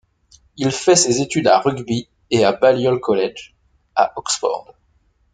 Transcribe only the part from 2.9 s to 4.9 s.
College, à Oxford.